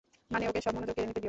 মানে 0.33 0.45
ওকে 0.49 0.59
সব 0.65 0.73
মনোযোগ 0.75 0.95
কেড়ে 0.95 1.07
নিতে 1.07 1.07
দিও 1.07 1.13
না। 1.17 1.19